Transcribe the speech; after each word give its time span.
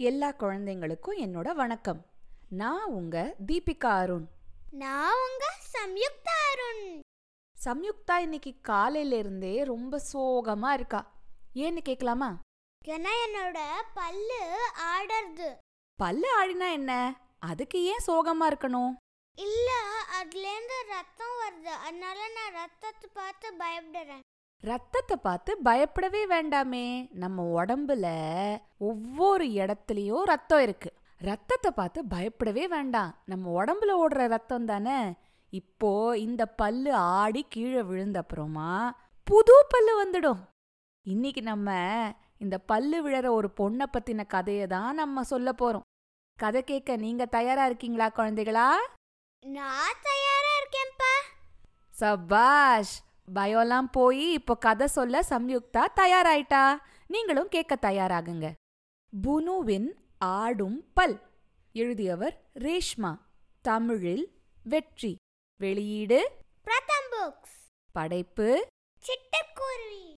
எல்லா 0.00 0.28
குழந்தைங்களுக்கும் 0.30 1.18
என்னோட 1.18 1.54
வணக்கம். 1.54 2.06
நான் 2.48 2.84
உங்க 2.84 3.34
தீபிகா 3.46 3.90
அருண். 4.00 4.26
நான் 4.70 5.14
உங்க 5.26 5.44
சம்யுக்தா 5.72 6.34
அருண். 6.50 7.00
சம்யுக்தா 7.64 8.16
இன்னைக்கு 8.16 8.52
காலையில 8.60 9.16
இருந்தே 9.16 9.64
ரொம்ப 9.64 10.00
சோகமா 10.12 10.72
இருக்கா? 10.72 11.12
ஏன்னு 11.54 11.82
கேட்கலாமா 11.82 12.38
ஏன்னா 12.84 13.12
என்னோட 13.26 13.58
பல்லு 13.94 14.68
ஆடுறது 14.92 15.56
பல்லு 15.94 16.28
ஆடினா 16.40 16.72
என்ன? 16.72 17.16
அதுக்கு 17.40 17.84
ஏன் 17.84 18.06
சோகமா 18.06 18.46
இருக்கணும்? 18.52 18.92
இல்ல 19.34 19.70
அதுலேருந்து 20.20 20.78
ரத்தம் 20.88 21.36
வருது. 21.40 21.72
அதனால 21.86 22.28
நான் 22.28 22.52
ரத்தத்தை 22.52 23.10
பார்த்து 23.12 23.54
பயப்படுறேன். 23.58 24.24
ரத்தத்தை 24.62 25.16
பார்த்து 25.16 25.58
பயப்படவே 25.64 26.26
வேண்டாமே. 26.26 27.08
நம்ம 27.12 27.64
உடம்புல 27.64 28.06
ஒவ்வொரு 28.78 29.46
இடத்துலயும் 29.46 30.22
ரத்தம் 30.22 30.62
இருக்கு. 30.62 30.92
ரத்தத்தை 31.18 31.70
பார்த்து 31.70 32.04
பயப்படவே 32.04 32.68
வேண்டாம். 32.68 33.22
நம்ம 33.24 33.64
உடம்புல 33.64 33.94
ஓடுற 34.02 34.28
ரத்தம் 34.28 34.64
தானே? 34.64 35.12
இப்போ 35.48 36.18
இந்த 36.18 36.46
பல்லு 36.46 36.94
ஆடி 36.94 37.46
கீழே 37.48 37.82
விழுந்த 37.82 38.18
அப்புறமா 38.18 38.70
புது 39.24 39.64
பல்லு 39.68 40.04
வந்துடும். 40.04 40.40
இன்னைக்கு 41.02 41.42
நம்ம 41.42 41.68
இந்த 42.38 42.58
பல்லு 42.58 43.08
விழற 43.08 43.26
ஒரு 43.30 43.50
பொண்ணை 43.56 43.86
பத்தின 43.92 44.26
கதையை 44.26 44.66
தான் 44.66 44.94
நம்ம 44.94 45.22
சொல்ல 45.22 45.52
போறோம். 45.52 45.86
கதை 46.38 46.64
கேட்க 46.64 46.96
நீங்க 46.96 47.26
தயாரா 47.26 47.66
இருக்கீங்களா 47.66 48.10
குழந்தைகளா? 48.16 48.68
நான் 49.44 50.00
தயாரா 50.02 50.50
இருக்கேன்ப்பா. 50.60 51.12
சபாஷ்! 51.94 52.94
பயம்லாம் 53.34 53.88
போய் 53.92 54.32
இப்போ 54.32 54.56
கதை 54.56 54.86
சொல்ல 54.86 55.20
சம்யுக்தா 55.20 55.86
தயாராயிட்டா? 55.96 56.76
நீங்களும் 57.06 57.48
கேட்க 57.48 57.90
தயாராகுங்க. 57.90 58.52
புனுவின் 59.22 59.88
ஆடும் 60.18 60.84
பல் 60.94 61.20
எழுதியவர் 61.72 62.50
ரேஷ்மா 62.54 63.18
தமிழில் 63.60 64.32
வெற்றி. 64.64 65.16
வெளியீடு 65.58 66.30
பிரதம் 66.62 67.10
புக்ஸ். 67.10 67.70
படைப்பு 67.92 68.66
சிட்டுக்குருவி. 69.02 70.12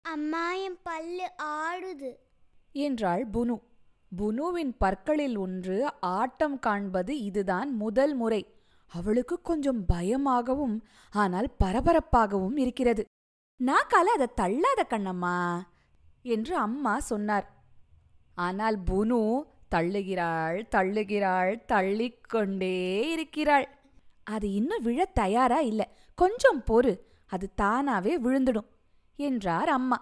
அம்மா 0.00 0.52
என் 0.52 0.78
பல்லு 0.82 1.30
ஆடுது. 1.42 2.16
என்றாள் 2.72 3.26
புனு. 3.30 3.62
புனுவின் 4.18 4.74
பற்களில் 4.78 5.36
ஒன்று 5.36 6.00
ஆட்டம் 6.00 6.58
காண்பது 6.58 7.20
இதுதான் 7.20 7.76
முதல் 7.76 8.14
முறை. 8.14 8.61
அவளுக்கு 8.92 9.40
கொஞ்சம் 9.40 9.84
பயமாகவும் 9.86 10.76
ஆனால் 11.14 11.48
பரபரப்பாகவும் 11.64 12.56
இருக்கிறது. 12.56 13.04
நாக்கால 13.60 14.10
அதை 14.16 14.28
தள்ளாத 14.34 14.86
கண்ணம்மா 14.88 15.36
என்று 16.22 16.56
அம்மா 16.56 16.94
சொன்னார். 17.00 17.46
ஆனால் 18.34 18.78
புனு 18.82 19.20
தள்ளுகிறாள் 19.74 20.58
தள்ளுகிறாள் 20.70 21.64
தள்ளிக்கொண்டே 21.66 22.76
இருக்கிறாள். 23.08 23.66
அது 24.26 24.52
இன்னும் 24.52 24.82
விழத் 24.82 25.14
தயாரா 25.14 25.58
இல்ல. 25.60 25.82
கொஞ்சம் 26.18 26.62
பொறு. 26.66 26.92
அது 27.26 27.46
தானாவே 27.62 28.14
விழுந்துடும் 28.24 28.70
என்றார் 29.18 29.68
அம்மா. 29.68 29.98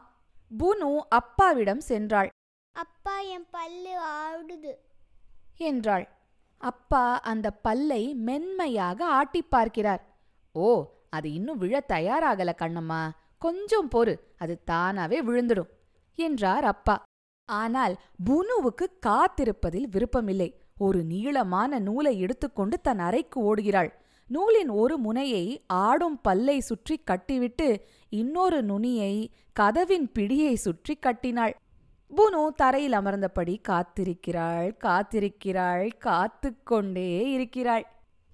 புனு 0.58 0.90
அப்பாவிடம் 1.08 1.82
சென்றாள். 1.88 2.30
அப்பா 2.76 3.18
என் 3.18 3.46
பல்லு 3.50 3.94
ஆடுது 4.20 4.72
என்றாள். 5.56 6.06
அப்பா 6.60 7.20
அந்த 7.20 7.50
பல்லை 7.50 8.14
மென்மையாக 8.14 9.00
ஆட்டிப் 9.10 9.50
பார்க்கிறார். 9.50 10.02
ஓ 10.54 10.68
அது 11.10 11.28
இன்னும் 11.32 11.58
விழ 11.58 11.84
தயாராகல 11.88 12.50
கண்ணம்மா. 12.58 13.02
கொஞ்சம் 13.38 13.88
பொறு 13.94 14.14
அது 14.38 14.54
தானாவே 14.70 15.18
விழுந்துடும் 15.28 15.70
என்றார் 16.18 16.64
அப்பா. 16.64 16.96
ஆனால் 17.48 17.94
புனுவுக்கு 18.26 18.86
காத்திருப்பதில் 19.06 19.88
விருப்பமில்லை. 19.90 20.48
ஒரு 20.78 21.04
நீளமான 21.04 21.78
நூலை 21.78 22.20
எடுத்துக்கொண்டு 22.20 22.80
தன் 22.80 22.98
அறைக்கு 22.98 23.38
ஓடுகிறாள். 23.40 23.90
நூலின் 24.28 24.68
ஒரு 24.68 24.96
முனையை 24.98 25.44
ஆடும் 25.66 26.20
பல்லை 26.20 26.60
சுற்றி 26.60 26.96
கட்டிவிட்டு 26.98 27.68
இன்னொரு 28.12 28.62
நுனியை 28.62 29.14
கதவின் 29.52 30.06
பிடியை 30.18 30.54
சுற்றி 30.54 30.94
கட்டினாள். 30.96 31.54
புனு 32.10 32.40
தரையில் 32.56 32.96
அமர்ந்தபடி 32.98 33.54
காத்திருக்கிறாள் 33.68 34.70
காத்திருக்கிறாள் 34.84 35.88
காத்துக்கொண்டே 35.98 37.10
இருக்கிறாள். 37.34 37.84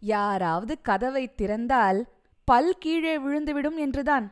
யாராவது 0.02 0.74
கதவை 0.80 1.24
திறந்தால் 1.40 2.00
பல் 2.48 2.72
கீழே 2.78 3.14
விழுந்துவிடும் 3.18 3.78
என்றுதான். 3.84 4.26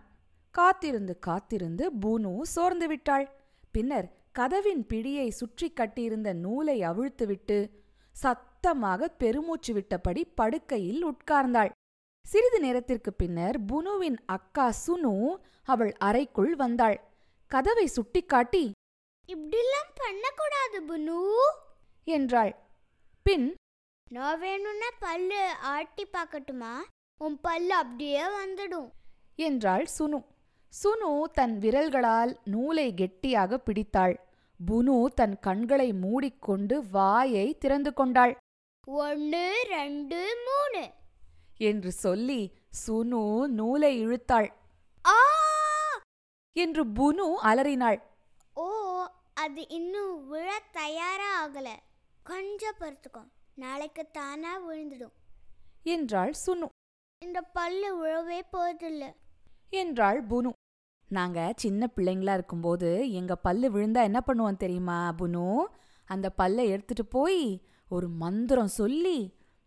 காத்திருந்து 0.54 1.14
காத்திருந்து 1.18 1.84
புனு 2.02 2.32
சோர்ந்து 2.54 2.86
விட்டாள். 2.88 3.26
பின்னர் 3.70 4.08
கதவின் 4.32 4.82
பிடியை 4.86 5.28
சுற்றி 5.30 5.68
கட்டியிருந்த 5.70 6.30
நூலை 6.34 6.76
அவிழ்த்துவிட்டு 6.82 7.58
சத்தமாக 8.16 9.08
பெருமூச்சு 9.22 9.72
விட்டபடி 9.74 10.22
படுக்கையில் 10.34 11.02
உட்கார்ந்தாள். 11.04 11.70
சிறிது 12.24 12.58
நேரத்திற்கு 12.60 13.12
பின்னர் 13.12 13.58
புனுவின் 13.72 14.18
அக்கா 14.26 14.66
சுனு 14.84 15.12
அவள் 15.68 15.92
அறைக்குள் 15.98 16.54
வந்தாள். 16.56 16.98
கதவை 17.50 17.86
சுட்டிக்காட்டி 17.86 18.64
இப்படிலாம் 19.26 19.92
பண்ணக்கூடாது 19.94 20.82
புனு. 20.88 21.36
என்றாள். 22.04 22.56
பின் 23.22 23.54
நான் 24.10 24.38
வேணும்னா 24.38 24.88
பல்லு 24.98 25.54
ஆட்டி 25.62 26.06
பார்க்கட்டுமா? 26.06 26.72
உன் 27.18 27.40
பல்லு 27.40 27.74
அப்படியே 27.74 28.22
வந்துடும். 28.22 28.90
என்றாள் 29.36 29.86
சுனு. 29.98 30.24
சுனு 30.84 31.22
தன் 31.32 31.58
விரல்களால் 31.58 32.40
நூலை 32.44 32.94
கெட்டியாக 32.94 33.58
பிடித்தாள். 33.58 34.28
புனு 34.66 35.04
தன் 35.04 35.40
கண்களை 35.40 35.92
மூடிக்கொண்டு 35.92 36.88
வாயை 36.88 37.58
திறந்து 37.58 37.92
கொண்டாள். 37.92 38.36
ஒன்று 38.86 39.64
ரெண்டு 39.68 40.36
மூணு. 40.46 40.90
என்று 41.56 41.92
சொல்லி 41.92 42.52
சுனு 42.86 43.46
நூலை 43.46 44.06
இழுத்தாள். 44.06 44.52
ஆ! 45.06 45.18
என்று 46.52 46.84
புனு 46.84 47.34
அலறினாள். 47.34 48.13
அது 49.44 49.68
இன்னும் 49.68 50.28
விழ 50.28 50.48
தயாரா 50.72 51.30
ஆகல. 51.40 51.68
கொஞ்சம் 52.24 52.76
பொறுத்துக்கோ. 52.80 53.22
நாளைக்கு 53.54 54.06
தானா 54.12 54.52
விழுந்துடும். 54.68 55.14
என்றாள் 55.82 56.34
சுனு 56.46 56.66
இந்த 57.22 57.40
பல்லு 57.42 57.90
விழவே 57.96 58.40
போதில்ல 58.52 59.04
என்றாள் 59.70 60.26
புனு. 60.26 60.50
நாங்க 61.08 61.52
சின்ன 61.56 61.88
பிள்ளைங்களா 61.96 62.32
இருக்கும்போது 62.32 63.12
எங்க 63.12 63.36
பல்லு 63.36 63.70
விழுந்தா 63.70 64.02
என்ன 64.02 64.20
பண்ணுவோம் 64.26 64.56
தெரியுமா 64.56 65.14
புனு? 65.18 65.64
அந்த 66.04 66.30
பல்லை 66.30 66.68
எடுத்துட்டு 66.68 67.06
போய் 67.06 67.42
ஒரு 67.88 68.08
மந்திரம் 68.08 68.74
சொல்லி 68.80 69.18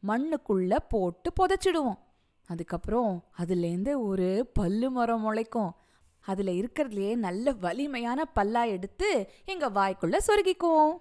மண்ணுக்குள்ள 0.08 0.80
போட்டு 0.90 1.32
புதைச்சிடுவோம். 1.40 2.00
அதுக்கப்புறம் 2.48 3.14
அதுலேருந்து 3.38 3.94
ஒரு 4.02 4.50
பல்லு 4.54 4.90
மரம் 4.92 5.22
முளைக்கும். 5.22 5.72
அதுல 6.28 6.52
இருக்கிறதுலே 6.52 7.16
நல்ல 7.16 7.52
வலிமையான 7.52 8.26
பல்லா 8.36 8.64
எடுத்து 8.68 9.30
எங்க 9.46 9.70
வாய்க்குள்ள 9.70 10.18
சொருகிக்குவோம். 10.28 10.96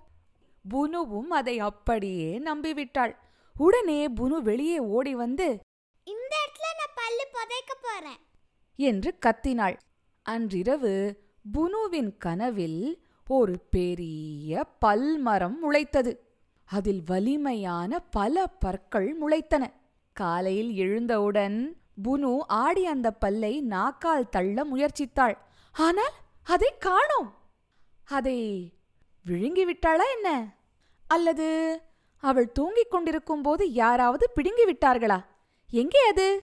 புனுவும் 0.70 1.30
அதை 1.38 1.58
அப்படியே 1.58 2.38
நம்பிவிட்டாள். 2.38 3.14
உடனே 3.56 4.08
புனு 4.08 4.38
வெளியே 4.40 4.78
ஓடி 4.78 5.14
வந்து 5.14 5.46
இந்த 6.04 6.34
இடத்துல 6.42 6.68
நான் 6.80 6.94
பல்லு 6.94 7.26
புதைக்க 7.32 7.72
போறேன். 7.82 8.20
என்று 8.76 9.10
கத்தினாள். 9.26 9.76
அன்றிரவு 10.22 10.94
புனுவின் 11.54 12.12
கனவில் 12.18 13.06
ஒரு 13.28 13.54
பெரிய 13.70 14.66
பல்மரம் 14.86 15.56
முளைத்தது. 15.62 16.12
அதில் 16.64 17.02
வலிமையான 17.06 17.98
பல 17.98 18.46
பற்கள் 18.46 19.10
முளைத்தன. 19.20 19.66
காலையில் 20.12 20.72
எழுந்தவுடன் 20.74 21.58
புனு 22.04 22.38
ஆடி 22.46 22.86
அந்த 22.86 23.10
பல்லை 23.10 23.60
நாக்கால் 23.60 24.28
தள்ள 24.28 24.64
முயற்சித்தாள். 24.64 25.36
ஆனால் 25.74 26.14
அதை 26.44 26.70
காணோம். 26.78 27.30
அதை 28.08 28.38
விழுங்கிவிட்டாளா 29.26 30.06
என்ன? 30.14 30.28
அல்லது 31.04 31.48
அவள் 32.22 32.52
தூங்கிக் 32.52 32.90
கொண்டிருக்கும் 32.90 33.42
போது 33.42 33.72
யாராவது 33.72 34.30
பிடுங்கி 34.30 34.64
விட்டார்களா 34.64 35.18
எங்கே 35.70 36.02
அது? 36.08 36.40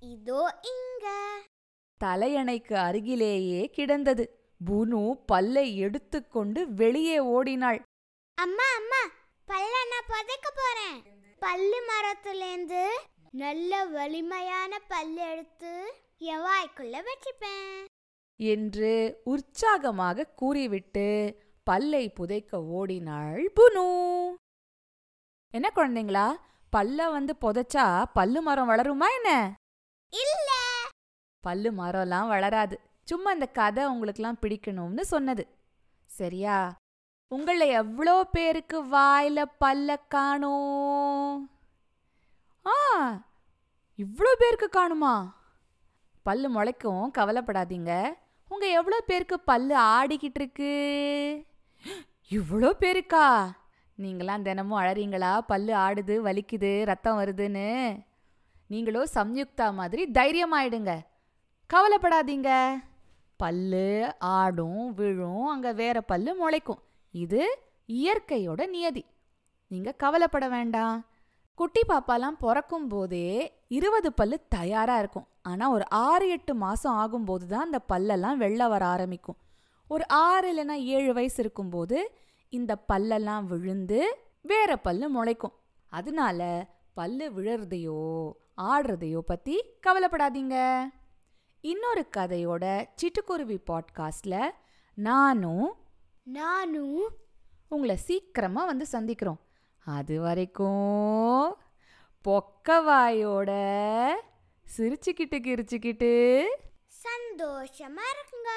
இதோ 0.00 0.58
இங்க. 0.62 1.06
தலையணைக்கு 2.00 2.74
அருகிலேயே 2.74 3.70
கிடந்தது. 3.70 4.24
புனு 4.60 5.02
பல்லை 5.26 5.66
எடுத்துக்கொண்டு 5.76 6.60
வெளியே 6.74 7.18
ஓடினாள். 7.18 7.80
அம்மா 8.38 8.66
அம்மா 8.76 9.02
பல்ல 9.48 9.74
நான் 9.90 10.08
புதைக்க 10.08 10.48
போறேன். 10.56 10.98
பல்லு 11.38 11.78
மரத்துலேருந்து 11.90 12.82
நல்ல 13.36 13.84
வலிமையான 13.84 14.78
பல்லு 14.78 15.30
எடுத்து 15.30 15.94
என் 16.18 16.38
வாய்க்குள்ள 16.38 17.02
வச்சுப்பேன்? 17.02 17.84
என்று 18.36 19.20
உற்சாகமாக 19.24 20.24
கூறிவிட்டு 20.24 21.36
பல்லை 21.64 22.10
புதைக்க 22.10 22.62
ஓடினாள் 22.62 23.52
புனு. 23.60 23.86
என்ன 25.50 25.70
குழந்தைங்களா 25.74 26.36
பல்ல 26.76 27.10
வந்து 27.10 27.36
புதைச்சா 27.40 28.04
பல்லு 28.12 28.42
மரம் 28.42 28.68
வளருமா 28.68 29.06
என்ன? 29.16 29.54
இல்ல. 30.10 30.50
பல்லு 31.40 31.72
மரம்லாம் 31.72 32.28
வளராது. 32.28 32.80
சும்மா 33.04 33.32
இந்த 33.32 33.46
கதை 33.46 33.84
உங்களுக்குலாம் 33.84 34.38
பிடிக்கணும்னு 34.42 35.00
சொன்னது. 35.00 35.48
சரியா? 36.06 36.76
உங்கள 37.30 37.66
எவ்வளோ 37.66 38.24
பேருக்கு 38.24 38.84
வாயில 38.84 39.44
பல்ல 39.64 39.96
காணோம்? 40.08 41.53
ஆ 42.66 42.76
இவ்வளோ 43.98 44.32
பேருக்கு 44.38 44.68
காணுமா? 44.68 45.42
பல்லு 46.22 46.48
முளைக்கும் 46.50 47.10
கவலைப்படாதீங்க. 47.18 48.12
உங்க 48.48 48.66
எவ்வளோ 48.66 49.00
பேருக்கு 49.00 49.40
பல்லு 49.40 49.76
ஆடிக்கிட்டு 49.76 50.30
இருக்கு 50.34 50.72
இவ்வளோ 52.30 52.70
பேருக்கா? 52.80 53.50
நீங்களாம் 53.98 54.42
தினமும் 54.42 54.80
அழறீங்களா? 54.80 55.38
பல்லு 55.38 55.74
ஆடுது 55.74 56.14
வலிக்குது 56.24 56.84
ரத்தம் 56.84 57.18
வருதுன்னு? 57.18 58.00
நீங்களும் 58.66 59.06
சம்யுக்தா 59.14 59.72
மாதிரி 59.72 60.10
தைரியமாயிடுங்க. 60.12 61.00
கவலைப்படாதீங்க. 61.70 62.72
பல்லு 63.36 64.14
ஆடும் 64.18 64.94
விழும் 64.94 65.46
அங்க 65.46 65.72
வேற 65.72 66.00
பல்லு 66.00 66.34
முளைக்கும். 66.34 66.82
இது 67.10 67.58
இயற்கையோட 67.88 68.68
நியதி. 68.68 69.04
நீங்க 69.66 69.92
கவலைப்பட 69.92 70.48
வேண்டாம். 70.48 71.06
குட்டி 71.54 71.80
பாப்பாலாம் 71.88 72.38
பிறக்கும் 72.38 72.88
போதே 72.88 73.26
இருபது 73.68 74.12
பல்லு 74.12 74.36
தயாரா 74.48 74.98
இருக்கும். 74.98 75.26
ஆனா 75.42 75.70
ஒரு 75.70 75.84
ஆறு 75.90 76.28
எட்டு 76.28 76.54
மாசம் 76.54 76.96
ஆகும்போது 76.96 77.46
தான் 77.46 77.64
அந்த 77.64 77.80
பல்லெல்லாம் 77.92 78.40
வெளில 78.42 78.68
வர 78.68 78.84
ஆரம்பிக்கும். 78.84 79.36
ஒரு 79.88 80.08
ஆறு 80.08 80.46
இல்லைன்னா 80.52 80.76
ஏழு 80.96 81.12
வயசு 81.14 81.38
இருக்கும்போது 81.40 81.98
இந்த 82.48 82.84
பல்லெல்லாம் 82.92 83.44
விழுந்து 83.44 84.00
வேற 84.42 84.76
பல்லு 84.76 85.08
முளைக்கும். 85.10 85.54
அதனால 85.92 86.66
பல்லு 86.94 87.30
விழறதையோ 87.30 88.30
ஆடுறதையோ 88.56 89.18
பத்தி 89.18 89.62
கவலைப்படாதீங்க. 89.86 90.56
இன்னொரு 91.60 92.06
கதையோட 92.16 92.64
சிட்டுக்குருவி 92.98 93.58
பாட்காஸ்ட்ல 93.70 94.50
நானும் 94.94 95.74
நானும் 96.22 97.08
உங்களை 97.68 97.96
சீக்கிரமா 97.96 98.64
வந்து 98.64 98.86
சந்திக்கிறோம். 98.92 99.40
அது 99.84 100.20
வரைக்கும் 100.20 101.56
பொக்கவாயோட 102.24 103.50
சிரிச்சுக்கிட்டு 104.76 105.38
கிரிச்சுக்கிட்டு. 105.38 106.12
சந்தோஷமா 107.04 108.04
இருக்குங்க 108.12 108.50